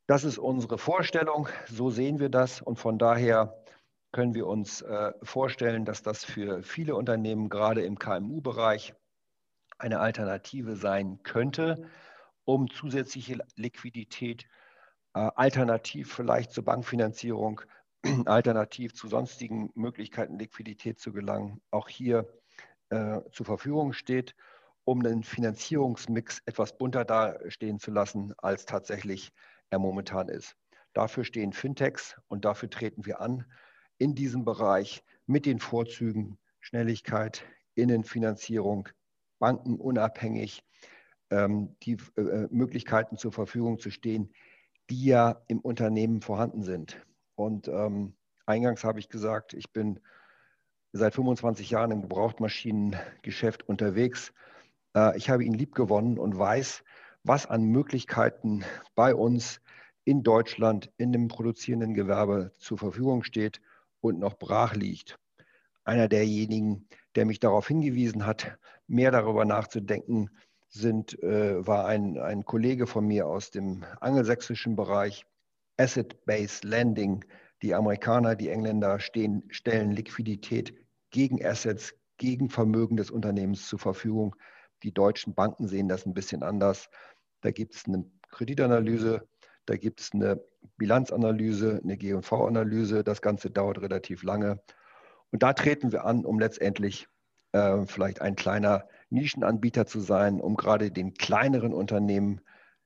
Das 0.06 0.24
ist 0.24 0.38
unsere 0.38 0.78
Vorstellung, 0.78 1.48
so 1.66 1.90
sehen 1.90 2.18
wir 2.18 2.28
das. 2.28 2.60
Und 2.60 2.78
von 2.78 2.98
daher 2.98 3.62
können 4.12 4.34
wir 4.34 4.46
uns 4.46 4.82
äh, 4.82 5.12
vorstellen, 5.22 5.84
dass 5.84 6.02
das 6.02 6.24
für 6.24 6.62
viele 6.62 6.96
Unternehmen, 6.96 7.48
gerade 7.48 7.82
im 7.82 7.98
KMU-Bereich, 7.98 8.94
eine 9.78 10.00
Alternative 10.00 10.76
sein 10.76 11.22
könnte, 11.22 11.88
um 12.44 12.70
zusätzliche 12.70 13.38
Liquidität, 13.56 14.46
äh, 15.14 15.30
alternativ 15.34 16.12
vielleicht 16.12 16.52
zur 16.52 16.64
Bankfinanzierung, 16.64 17.62
alternativ 18.26 18.94
zu 18.94 19.08
sonstigen 19.08 19.70
Möglichkeiten, 19.74 20.38
Liquidität 20.38 21.00
zu 21.00 21.12
gelangen, 21.12 21.60
auch 21.70 21.88
hier 21.88 22.28
äh, 22.90 23.20
zur 23.32 23.46
Verfügung 23.46 23.92
steht, 23.92 24.34
um 24.84 25.02
den 25.02 25.22
Finanzierungsmix 25.22 26.42
etwas 26.46 26.76
bunter 26.76 27.04
dastehen 27.04 27.78
zu 27.78 27.90
lassen, 27.90 28.34
als 28.38 28.64
tatsächlich 28.64 29.32
er 29.70 29.78
momentan 29.78 30.28
ist. 30.28 30.56
Dafür 30.92 31.24
stehen 31.24 31.52
Fintechs 31.52 32.16
und 32.28 32.44
dafür 32.44 32.68
treten 32.68 33.06
wir 33.06 33.20
an 33.20 33.46
in 33.98 34.14
diesem 34.14 34.44
Bereich 34.44 35.02
mit 35.26 35.46
den 35.46 35.58
Vorzügen 35.58 36.38
Schnelligkeit, 36.60 37.44
Innenfinanzierung, 37.74 38.88
bankenunabhängig, 39.38 40.64
ähm, 41.30 41.76
die 41.82 41.96
äh, 42.16 42.48
Möglichkeiten 42.50 43.16
zur 43.16 43.32
Verfügung 43.32 43.78
zu 43.78 43.90
stehen, 43.90 44.32
die 44.90 45.06
ja 45.06 45.42
im 45.48 45.60
Unternehmen 45.60 46.20
vorhanden 46.20 46.62
sind. 46.62 47.04
Und 47.34 47.68
ähm, 47.68 48.14
eingangs 48.46 48.84
habe 48.84 48.98
ich 48.98 49.08
gesagt, 49.08 49.54
ich 49.54 49.72
bin 49.72 50.00
seit 50.92 51.14
25 51.14 51.70
Jahren 51.70 51.90
im 51.90 52.02
Gebrauchtmaschinengeschäft 52.02 53.68
unterwegs. 53.68 54.32
Äh, 54.94 55.16
ich 55.16 55.30
habe 55.30 55.44
ihn 55.44 55.54
lieb 55.54 55.74
gewonnen 55.74 56.18
und 56.18 56.38
weiß, 56.38 56.84
was 57.24 57.46
an 57.46 57.64
Möglichkeiten 57.64 58.64
bei 58.94 59.14
uns 59.14 59.60
in 60.04 60.22
Deutschland 60.22 60.90
in 60.96 61.12
dem 61.12 61.28
produzierenden 61.28 61.94
Gewerbe 61.94 62.52
zur 62.58 62.78
Verfügung 62.78 63.22
steht 63.22 63.60
und 64.00 64.18
noch 64.18 64.38
brach 64.38 64.74
liegt. 64.74 65.18
Einer 65.84 66.08
derjenigen, 66.08 66.88
der 67.14 67.26
mich 67.26 67.40
darauf 67.40 67.68
hingewiesen 67.68 68.26
hat, 68.26 68.58
mehr 68.86 69.10
darüber 69.10 69.44
nachzudenken, 69.44 70.30
sind, 70.68 71.22
äh, 71.22 71.66
war 71.66 71.86
ein, 71.86 72.18
ein 72.18 72.44
Kollege 72.44 72.86
von 72.86 73.06
mir 73.06 73.26
aus 73.26 73.50
dem 73.50 73.84
angelsächsischen 74.00 74.74
Bereich, 74.74 75.26
Asset-Based 75.76 76.64
Lending. 76.64 77.24
Die 77.62 77.74
Amerikaner, 77.74 78.34
die 78.34 78.48
Engländer 78.48 78.98
stehen, 78.98 79.44
stellen 79.48 79.92
Liquidität 79.92 80.74
gegen 81.10 81.44
Assets, 81.44 81.94
gegen 82.16 82.48
Vermögen 82.48 82.96
des 82.96 83.10
Unternehmens 83.10 83.68
zur 83.68 83.78
Verfügung. 83.78 84.34
Die 84.82 84.92
deutschen 84.92 85.34
Banken 85.34 85.68
sehen 85.68 85.88
das 85.88 86.06
ein 86.06 86.14
bisschen 86.14 86.42
anders. 86.42 86.90
Da 87.40 87.50
gibt 87.50 87.74
es 87.74 87.86
eine 87.86 88.04
Kreditanalyse, 88.30 89.26
da 89.66 89.76
gibt 89.76 90.00
es 90.00 90.12
eine 90.12 90.42
Bilanzanalyse, 90.76 91.80
eine 91.82 91.96
GV-Analyse. 91.96 93.04
Das 93.04 93.22
Ganze 93.22 93.50
dauert 93.50 93.80
relativ 93.80 94.22
lange. 94.22 94.60
Und 95.30 95.42
da 95.42 95.52
treten 95.52 95.92
wir 95.92 96.04
an, 96.04 96.24
um 96.24 96.38
letztendlich 96.38 97.08
äh, 97.52 97.86
vielleicht 97.86 98.20
ein 98.20 98.36
kleiner 98.36 98.88
Nischenanbieter 99.10 99.86
zu 99.86 100.00
sein, 100.00 100.40
um 100.40 100.56
gerade 100.56 100.90
den 100.90 101.14
kleineren 101.14 101.72
Unternehmen 101.72 102.40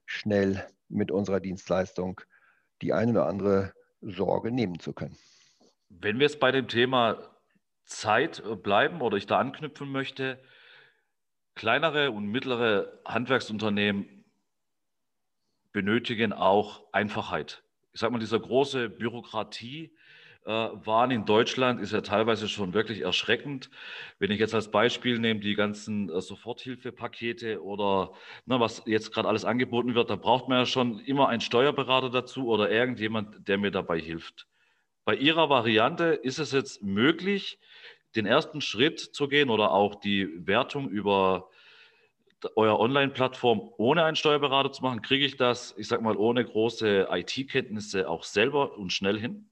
schnell 0.05 0.67
mit 0.89 1.11
unserer 1.11 1.41
Dienstleistung 1.41 2.21
die 2.83 2.93
eine 2.93 3.13
oder 3.13 3.27
andere 3.27 3.73
Sorge 4.01 4.51
nehmen 4.51 4.79
zu 4.79 4.93
können. 4.93 5.17
Wenn 5.89 6.19
wir 6.19 6.27
jetzt 6.27 6.41
bei 6.41 6.53
dem 6.53 6.69
Thema 6.69 7.19
Zeit 7.85 8.43
bleiben 8.63 9.01
oder 9.01 9.17
ich 9.17 9.27
da 9.27 9.39
anknüpfen 9.39 9.91
möchte, 9.91 10.39
kleinere 11.57 12.13
und 12.13 12.27
mittlere 12.27 13.01
Handwerksunternehmen 13.05 14.25
benötigen 15.73 16.33
auch 16.33 16.85
Einfachheit. 16.93 17.65
Ich 17.93 18.01
sage 18.01 18.13
mal, 18.13 18.19
diese 18.19 18.39
große 18.39 18.89
Bürokratie, 18.91 19.91
äh, 20.47 21.13
in 21.13 21.25
Deutschland, 21.25 21.81
ist 21.81 21.93
ja 21.93 22.03
teilweise 22.03 22.49
schon 22.49 22.73
wirklich 22.73 23.01
erschreckend. 23.01 23.71
Wenn 24.19 24.31
ich 24.31 24.39
jetzt 24.39 24.55
als 24.55 24.71
Beispiel 24.71 25.19
nehme, 25.19 25.41
die 25.41 25.55
ganzen 25.55 26.09
äh, 26.11 26.21
Soforthilfepakete 26.21 27.63
oder 27.63 28.13
na, 28.45 28.61
was 28.61 28.83
jetzt 28.87 29.13
gerade 29.13 29.29
alles 29.29 29.45
angeboten 29.45 29.95
wird, 29.95 30.11
da 30.11 30.17
braucht 30.17 30.49
man 30.49 30.59
ja 30.59 30.67
schon 30.67 31.01
immer 31.01 31.29
einen 31.29 31.41
Steuerberater 31.41 32.11
dazu 32.11 32.49
oder 32.49 32.71
irgendjemand, 32.71 33.49
der 33.49 33.59
mir 33.59 33.71
dabei 33.71 33.99
hilft. 33.99 34.47
Bei 35.05 35.15
Ihrer 35.15 35.49
Variante 35.49 36.07
ist 36.07 36.39
es 36.39 36.53
jetzt 36.53 36.83
möglich, 36.83 37.59
den 38.17 38.27
ersten 38.27 38.61
Schritt 38.61 39.01
zu 39.01 39.29
gehen 39.29 39.51
oder 39.51 39.73
auch 39.73 39.95
die 39.95 40.47
Wertung 40.47 40.89
über 40.89 41.49
euer 42.55 42.79
Online-Plattform 42.79 43.71
ohne 43.77 44.05
einen 44.05 44.17
Steuerberater 44.17 44.73
zu 44.73 44.83
machen. 44.83 45.03
Kriege 45.03 45.25
ich 45.25 45.37
das, 45.37 45.75
ich 45.77 45.89
sage 45.89 46.03
mal, 46.03 46.17
ohne 46.17 46.45
große 46.45 47.09
IT-Kenntnisse 47.11 48.09
auch 48.09 48.25
selber 48.25 48.77
und 48.79 48.93
schnell 48.93 49.19
hin? 49.19 49.49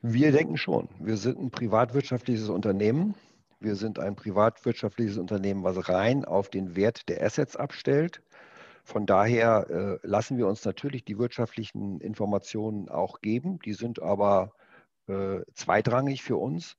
Wir 0.00 0.32
denken 0.32 0.56
schon. 0.56 0.88
Wir 0.98 1.16
sind 1.16 1.38
ein 1.38 1.50
privatwirtschaftliches 1.50 2.48
Unternehmen. 2.48 3.14
Wir 3.60 3.76
sind 3.76 4.00
ein 4.00 4.16
privatwirtschaftliches 4.16 5.16
Unternehmen, 5.16 5.62
was 5.62 5.88
rein 5.88 6.24
auf 6.24 6.50
den 6.50 6.74
Wert 6.74 7.08
der 7.08 7.22
Assets 7.22 7.56
abstellt. 7.56 8.20
Von 8.82 9.06
daher 9.06 10.00
äh, 10.02 10.06
lassen 10.06 10.38
wir 10.38 10.48
uns 10.48 10.64
natürlich 10.64 11.04
die 11.04 11.18
wirtschaftlichen 11.18 12.00
Informationen 12.00 12.88
auch 12.88 13.20
geben. 13.20 13.60
Die 13.64 13.74
sind 13.74 14.02
aber 14.02 14.52
äh, 15.08 15.40
zweitrangig 15.54 16.22
für 16.22 16.36
uns. 16.36 16.76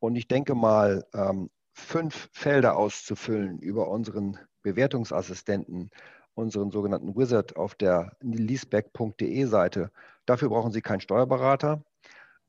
Und 0.00 0.16
ich 0.16 0.28
denke 0.28 0.54
mal, 0.54 1.04
ähm, 1.14 1.50
fünf 1.72 2.28
Felder 2.32 2.76
auszufüllen 2.76 3.58
über 3.60 3.88
unseren 3.88 4.38
Bewertungsassistenten, 4.62 5.90
unseren 6.34 6.70
sogenannten 6.70 7.16
Wizard 7.16 7.56
auf 7.56 7.74
der 7.74 8.16
leaseback.de 8.20 9.44
Seite, 9.44 9.90
dafür 10.26 10.48
brauchen 10.50 10.72
Sie 10.72 10.82
keinen 10.82 11.00
Steuerberater. 11.00 11.82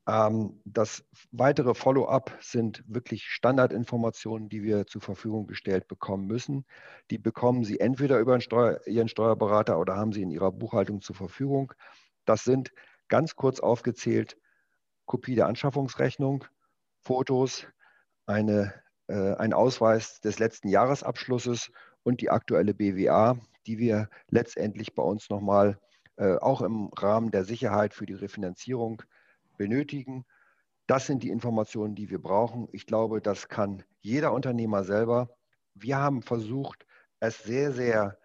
Ähm, 0.06 0.60
das 0.64 1.04
weitere 1.30 1.74
Follow-up 1.74 2.36
sind 2.40 2.82
wirklich 2.86 3.24
Standardinformationen, 3.26 4.48
die 4.48 4.62
wir 4.62 4.86
zur 4.86 5.02
Verfügung 5.02 5.46
gestellt 5.46 5.88
bekommen 5.88 6.26
müssen. 6.26 6.64
Die 7.10 7.18
bekommen 7.18 7.64
Sie 7.64 7.80
entweder 7.80 8.18
über 8.18 8.40
Steuer, 8.40 8.80
Ihren 8.86 9.08
Steuerberater 9.08 9.78
oder 9.78 9.96
haben 9.96 10.12
Sie 10.12 10.22
in 10.22 10.30
Ihrer 10.30 10.52
Buchhaltung 10.52 11.00
zur 11.00 11.16
Verfügung. 11.16 11.72
Das 12.24 12.44
sind 12.44 12.72
ganz 13.08 13.36
kurz 13.36 13.60
aufgezählt 13.60 14.36
Kopie 15.10 15.34
der 15.34 15.48
Anschaffungsrechnung, 15.48 16.44
Fotos, 17.00 17.66
eine, 18.26 18.72
äh, 19.08 19.34
ein 19.34 19.52
Ausweis 19.52 20.20
des 20.20 20.38
letzten 20.38 20.68
Jahresabschlusses 20.68 21.72
und 22.04 22.20
die 22.20 22.30
aktuelle 22.30 22.74
BWA, 22.74 23.36
die 23.66 23.78
wir 23.78 24.08
letztendlich 24.28 24.94
bei 24.94 25.02
uns 25.02 25.28
nochmal 25.28 25.80
äh, 26.14 26.36
auch 26.36 26.62
im 26.62 26.90
Rahmen 26.96 27.32
der 27.32 27.44
Sicherheit 27.44 27.92
für 27.92 28.06
die 28.06 28.14
Refinanzierung 28.14 29.02
benötigen. 29.58 30.26
Das 30.86 31.06
sind 31.06 31.24
die 31.24 31.30
Informationen, 31.30 31.96
die 31.96 32.08
wir 32.08 32.22
brauchen. 32.22 32.68
Ich 32.70 32.86
glaube, 32.86 33.20
das 33.20 33.48
kann 33.48 33.82
jeder 34.02 34.32
Unternehmer 34.32 34.84
selber. 34.84 35.36
Wir 35.74 35.98
haben 35.98 36.22
versucht, 36.22 36.86
es 37.18 37.42
sehr, 37.42 37.72
sehr 37.72 38.16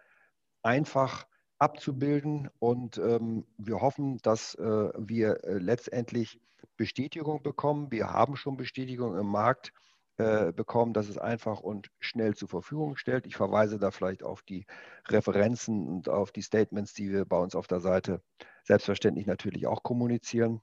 einfach 0.62 1.26
abzubilden 1.58 2.48
und 2.60 2.96
ähm, 2.98 3.44
wir 3.58 3.80
hoffen, 3.80 4.18
dass 4.18 4.54
äh, 4.54 4.92
wir 4.96 5.42
äh, 5.42 5.58
letztendlich 5.58 6.40
Bestätigung 6.76 7.42
bekommen. 7.42 7.90
Wir 7.90 8.10
haben 8.10 8.36
schon 8.36 8.56
Bestätigung 8.56 9.18
im 9.18 9.26
Markt 9.26 9.72
äh, 10.18 10.52
bekommen, 10.52 10.94
dass 10.94 11.08
es 11.08 11.18
einfach 11.18 11.60
und 11.60 11.88
schnell 12.00 12.34
zur 12.34 12.48
Verfügung 12.48 12.96
stellt. 12.96 13.26
Ich 13.26 13.36
verweise 13.36 13.78
da 13.78 13.90
vielleicht 13.90 14.22
auf 14.22 14.42
die 14.42 14.64
Referenzen 15.08 15.86
und 15.86 16.08
auf 16.08 16.32
die 16.32 16.42
Statements, 16.42 16.94
die 16.94 17.10
wir 17.12 17.26
bei 17.26 17.38
uns 17.38 17.54
auf 17.54 17.66
der 17.66 17.80
Seite 17.80 18.22
selbstverständlich 18.64 19.26
natürlich 19.26 19.66
auch 19.66 19.82
kommunizieren. 19.82 20.62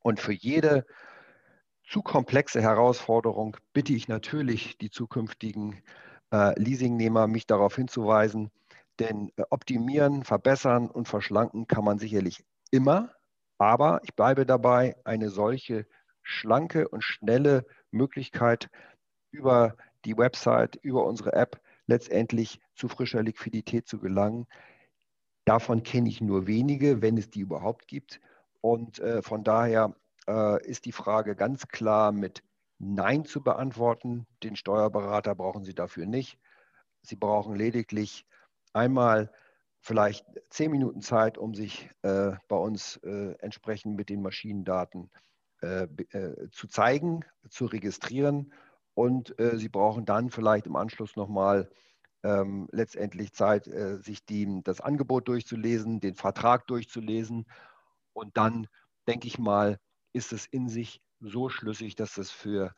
Und 0.00 0.20
für 0.20 0.32
jede 0.32 0.86
zu 1.86 2.02
komplexe 2.02 2.62
Herausforderung 2.62 3.56
bitte 3.72 3.92
ich 3.92 4.08
natürlich 4.08 4.78
die 4.78 4.90
zukünftigen 4.90 5.82
äh, 6.32 6.58
Leasingnehmer, 6.58 7.26
mich 7.26 7.46
darauf 7.46 7.76
hinzuweisen, 7.76 8.50
denn 8.98 9.32
äh, 9.36 9.42
optimieren, 9.50 10.24
verbessern 10.24 10.88
und 10.88 11.08
verschlanken 11.08 11.66
kann 11.66 11.84
man 11.84 11.98
sicherlich 11.98 12.44
immer, 12.70 13.12
aber 13.58 14.00
ich 14.04 14.14
bleibe 14.14 14.46
dabei, 14.46 14.96
eine 15.04 15.30
solche 15.30 15.86
schlanke 16.22 16.88
und 16.88 17.02
schnelle 17.02 17.66
Möglichkeit 17.90 18.70
über 19.30 19.76
die 20.04 20.16
Website, 20.16 20.76
über 20.76 21.04
unsere 21.04 21.32
App 21.32 21.60
letztendlich 21.86 22.60
zu 22.74 22.88
frischer 22.88 23.22
Liquidität 23.22 23.88
zu 23.88 23.98
gelangen. 23.98 24.46
Davon 25.44 25.82
kenne 25.82 26.08
ich 26.08 26.20
nur 26.20 26.46
wenige, 26.46 27.02
wenn 27.02 27.16
es 27.16 27.30
die 27.30 27.40
überhaupt 27.40 27.88
gibt. 27.88 28.20
Und 28.60 28.98
äh, 29.00 29.22
von 29.22 29.44
daher 29.44 29.94
äh, 30.28 30.64
ist 30.66 30.84
die 30.84 30.92
Frage 30.92 31.34
ganz 31.34 31.68
klar 31.68 32.12
mit 32.12 32.42
Nein 32.78 33.24
zu 33.24 33.42
beantworten. 33.42 34.26
Den 34.42 34.56
Steuerberater 34.56 35.34
brauchen 35.34 35.64
Sie 35.64 35.74
dafür 35.74 36.06
nicht. 36.06 36.38
Sie 37.02 37.16
brauchen 37.16 37.56
lediglich 37.56 38.26
einmal 38.72 39.32
vielleicht 39.80 40.26
zehn 40.50 40.70
Minuten 40.70 41.00
Zeit, 41.00 41.38
um 41.38 41.54
sich 41.54 41.90
äh, 42.02 42.32
bei 42.48 42.56
uns 42.56 42.96
äh, 42.98 43.34
entsprechend 43.38 43.96
mit 43.96 44.08
den 44.08 44.22
Maschinendaten 44.22 45.10
äh, 45.62 45.84
äh, 46.12 46.50
zu 46.50 46.68
zeigen, 46.68 47.24
zu 47.48 47.66
registrieren. 47.66 48.52
Und 48.94 49.32
Sie 49.38 49.68
brauchen 49.68 50.06
dann 50.06 50.28
vielleicht 50.28 50.66
im 50.66 50.74
Anschluss 50.74 51.14
nochmal 51.14 51.70
ähm, 52.24 52.68
letztendlich 52.72 53.32
Zeit, 53.32 53.70
sich 54.02 54.26
die, 54.26 54.60
das 54.64 54.80
Angebot 54.80 55.28
durchzulesen, 55.28 56.00
den 56.00 56.16
Vertrag 56.16 56.66
durchzulesen 56.66 57.46
und 58.18 58.36
dann, 58.36 58.66
denke 59.06 59.28
ich 59.28 59.38
mal, 59.38 59.78
ist 60.12 60.32
es 60.32 60.46
in 60.46 60.68
sich 60.68 61.00
so 61.20 61.48
schlüssig, 61.48 61.94
dass 61.94 62.18
es 62.18 62.32
für, 62.32 62.74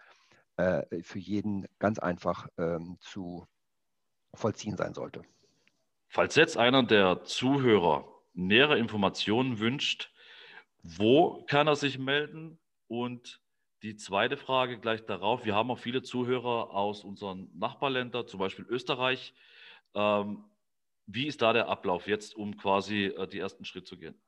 äh, 0.56 1.02
für 1.02 1.18
jeden 1.18 1.66
ganz 1.78 1.98
einfach 1.98 2.48
ähm, 2.58 2.98
zu 3.00 3.46
vollziehen 4.34 4.76
sein 4.76 4.92
sollte. 4.92 5.22
Falls 6.12 6.34
jetzt 6.34 6.56
einer 6.56 6.82
der 6.82 7.22
Zuhörer 7.22 8.04
nähere 8.34 8.76
Informationen 8.76 9.60
wünscht, 9.60 10.12
wo 10.82 11.44
kann 11.44 11.68
er 11.68 11.76
sich 11.76 12.00
melden? 12.00 12.58
Und 12.88 13.40
die 13.84 13.94
zweite 13.94 14.36
Frage 14.36 14.80
gleich 14.80 15.06
darauf. 15.06 15.44
Wir 15.44 15.54
haben 15.54 15.70
auch 15.70 15.78
viele 15.78 16.02
Zuhörer 16.02 16.74
aus 16.74 17.04
unseren 17.04 17.48
Nachbarländern, 17.56 18.26
zum 18.26 18.40
Beispiel 18.40 18.66
Österreich. 18.68 19.34
Ähm, 19.94 20.42
wie 21.06 21.28
ist 21.28 21.42
da 21.42 21.52
der 21.52 21.68
Ablauf 21.68 22.08
jetzt, 22.08 22.34
um 22.34 22.56
quasi 22.56 23.04
äh, 23.04 23.28
die 23.28 23.38
ersten 23.38 23.64
Schritte 23.64 23.86
zu 23.86 23.96
gehen? 23.96 24.20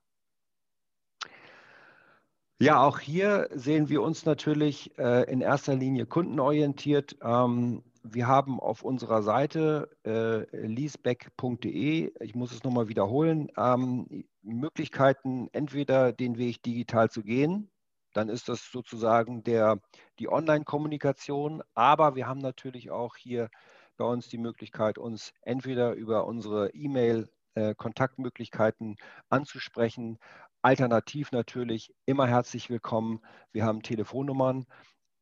Ja, 2.61 2.87
auch 2.87 3.01
hier 3.01 3.49
sehen 3.51 3.89
wir 3.89 4.03
uns 4.03 4.25
natürlich 4.25 4.97
äh, 4.99 5.29
in 5.29 5.41
erster 5.41 5.75
Linie 5.75 6.07
kundenorientiert. 6.07 7.17
Ähm, 7.23 7.83
wir 8.03 8.27
haben 8.27 8.61
auf 8.61 8.83
unserer 8.83 9.23
Seite 9.23 9.91
äh, 10.05 10.45
leaseback.de, 10.57 12.13
ich 12.21 12.35
muss 12.35 12.53
es 12.53 12.65
nochmal 12.65 12.89
wiederholen, 12.89 13.49
ähm, 13.57 14.25
Möglichkeiten, 14.43 15.49
entweder 15.53 16.13
den 16.13 16.37
Weg 16.37 16.63
digital 16.63 17.11
zu 17.11 17.23
gehen, 17.23 17.71
dann 18.13 18.29
ist 18.29 18.49
das 18.49 18.71
sozusagen 18.71 19.43
der, 19.45 19.81
die 20.19 20.29
Online-Kommunikation, 20.29 21.63
aber 21.75 22.15
wir 22.15 22.27
haben 22.27 22.41
natürlich 22.41 22.91
auch 22.91 23.17
hier 23.17 23.49
bei 23.97 24.05
uns 24.05 24.29
die 24.29 24.39
Möglichkeit, 24.39 24.99
uns 24.99 25.33
entweder 25.43 25.95
über 25.95 26.27
unsere 26.27 26.71
E-Mail 26.75 27.29
äh, 27.55 27.75
Kontaktmöglichkeiten 27.75 28.97
anzusprechen, 29.29 30.19
Alternativ 30.65 31.33
natürlich 31.33 31.93
immer 32.07 32.29
herzlich 32.29 32.71
willkommen. 32.71 33.21
Wir 33.51 33.65
haben 33.65 33.83
Telefonnummern 33.83 34.65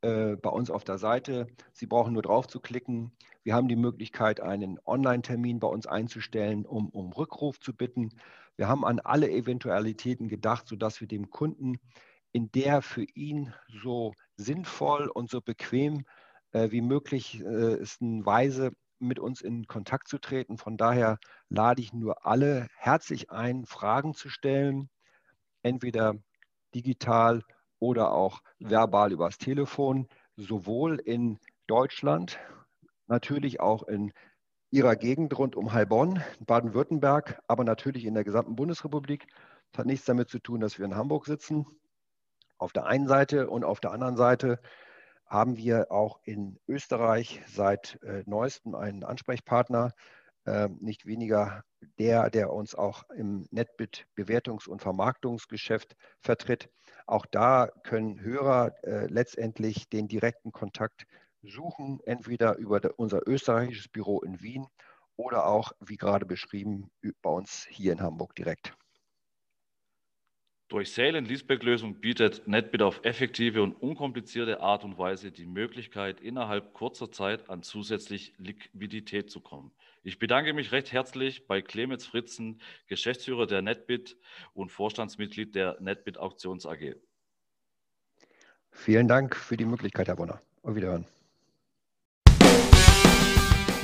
äh, 0.02 0.36
bei 0.36 0.50
uns 0.50 0.70
auf 0.70 0.84
der 0.84 0.98
Seite. 0.98 1.46
Sie 1.72 1.86
brauchen 1.86 2.12
nur 2.12 2.22
drauf 2.22 2.46
zu 2.46 2.60
klicken. 2.60 3.12
Wir 3.42 3.54
haben 3.54 3.68
die 3.68 3.76
Möglichkeit, 3.76 4.40
einen 4.40 4.78
Online-Termin 4.84 5.60
bei 5.60 5.68
uns 5.68 5.86
einzustellen, 5.86 6.66
um 6.66 6.88
um 6.90 7.12
Rückruf 7.12 7.60
zu 7.60 7.74
bitten. 7.74 8.10
Wir 8.56 8.68
haben 8.68 8.84
an 8.84 9.00
alle 9.00 9.30
Eventualitäten 9.30 10.28
gedacht, 10.28 10.68
sodass 10.68 11.00
wir 11.00 11.08
dem 11.08 11.30
Kunden 11.30 11.78
in 12.32 12.50
der 12.52 12.82
für 12.82 13.04
ihn 13.14 13.52
so 13.82 14.12
sinnvoll 14.36 15.08
und 15.08 15.30
so 15.30 15.40
bequem 15.40 16.04
äh, 16.52 16.70
wie 16.70 16.82
möglich 16.82 17.40
äh, 17.40 17.76
ist 17.76 18.02
eine 18.02 18.24
Weise 18.24 18.72
mit 18.98 19.18
uns 19.18 19.40
in 19.40 19.66
Kontakt 19.66 20.08
zu 20.08 20.18
treten. 20.18 20.58
Von 20.58 20.76
daher 20.76 21.18
lade 21.48 21.82
ich 21.82 21.92
nur 21.92 22.26
alle 22.26 22.66
herzlich 22.76 23.30
ein, 23.30 23.64
Fragen 23.66 24.14
zu 24.14 24.28
stellen 24.28 24.90
entweder 25.62 26.14
digital 26.74 27.42
oder 27.80 28.12
auch 28.12 28.42
verbal 28.60 29.12
übers 29.12 29.38
Telefon, 29.38 30.06
sowohl 30.36 30.96
in 30.96 31.38
Deutschland, 31.66 32.38
natürlich 33.08 33.60
auch 33.60 33.82
in 33.82 34.12
Ihrer 34.70 34.94
Gegend 34.94 35.36
rund 35.36 35.56
um 35.56 35.72
Heilbronn, 35.72 36.22
Baden-Württemberg, 36.46 37.40
aber 37.48 37.64
natürlich 37.64 38.04
in 38.04 38.14
der 38.14 38.22
gesamten 38.22 38.54
Bundesrepublik. 38.54 39.26
Das 39.72 39.80
hat 39.80 39.86
nichts 39.86 40.06
damit 40.06 40.28
zu 40.28 40.38
tun, 40.38 40.60
dass 40.60 40.78
wir 40.78 40.86
in 40.86 40.94
Hamburg 40.94 41.26
sitzen. 41.26 41.66
Auf 42.56 42.72
der 42.72 42.86
einen 42.86 43.08
Seite 43.08 43.50
und 43.50 43.64
auf 43.64 43.80
der 43.80 43.90
anderen 43.90 44.16
Seite 44.16 44.60
haben 45.26 45.56
wir 45.56 45.90
auch 45.90 46.20
in 46.24 46.58
Österreich 46.68 47.40
seit 47.48 48.00
äh, 48.02 48.22
neuestem 48.26 48.74
einen 48.74 49.02
Ansprechpartner, 49.02 49.92
äh, 50.44 50.68
nicht 50.80 51.06
weniger 51.06 51.64
der, 51.98 52.30
der 52.30 52.52
uns 52.52 52.74
auch 52.74 53.08
im 53.10 53.46
NetBit 53.50 54.06
Bewertungs- 54.16 54.68
und 54.68 54.82
Vermarktungsgeschäft 54.82 55.96
vertritt. 56.20 56.68
Auch 57.06 57.26
da 57.26 57.68
können 57.84 58.20
Hörer 58.20 58.74
äh, 58.82 59.06
letztendlich 59.06 59.88
den 59.88 60.08
direkten 60.08 60.52
Kontakt 60.52 61.06
suchen, 61.42 62.00
entweder 62.04 62.56
über 62.56 62.80
unser 62.96 63.26
österreichisches 63.26 63.88
Büro 63.88 64.20
in 64.20 64.40
Wien 64.40 64.66
oder 65.16 65.46
auch, 65.46 65.72
wie 65.80 65.96
gerade 65.96 66.26
beschrieben, 66.26 66.90
bei 67.22 67.30
uns 67.30 67.66
hier 67.68 67.92
in 67.92 68.00
Hamburg 68.00 68.34
direkt. 68.34 68.74
Durch 70.70 70.92
Sale- 70.92 71.18
und 71.18 71.26
Leaseback-Lösung 71.26 71.96
bietet 71.96 72.46
NetBit 72.46 72.80
auf 72.82 73.00
effektive 73.02 73.60
und 73.60 73.72
unkomplizierte 73.72 74.60
Art 74.60 74.84
und 74.84 74.98
Weise 74.98 75.32
die 75.32 75.44
Möglichkeit, 75.44 76.20
innerhalb 76.20 76.74
kurzer 76.74 77.10
Zeit 77.10 77.50
an 77.50 77.64
zusätzlich 77.64 78.34
Liquidität 78.38 79.32
zu 79.32 79.40
kommen. 79.40 79.72
Ich 80.04 80.20
bedanke 80.20 80.52
mich 80.52 80.70
recht 80.70 80.92
herzlich 80.92 81.48
bei 81.48 81.60
Clemens 81.60 82.06
Fritzen, 82.06 82.60
Geschäftsführer 82.86 83.48
der 83.48 83.62
NetBit 83.62 84.16
und 84.54 84.70
Vorstandsmitglied 84.70 85.56
der 85.56 85.76
NetBit 85.80 86.18
Auktions 86.18 86.64
AG. 86.66 86.94
Vielen 88.70 89.08
Dank 89.08 89.34
für 89.34 89.56
die 89.56 89.64
Möglichkeit, 89.64 90.06
Herr 90.06 90.14
Bonner. 90.14 90.40
Auf 90.62 90.76
Wiederhören. 90.76 91.04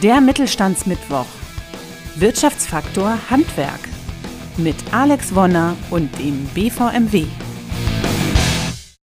Der 0.04 0.20
Mittelstandsmittwoch. 0.20 1.26
Wirtschaftsfaktor 2.14 3.28
Handwerk 3.28 3.95
mit 4.58 4.76
Alex 4.92 5.34
Wonner 5.34 5.76
und 5.90 6.10
dem 6.18 6.46
BVMW. 6.54 7.45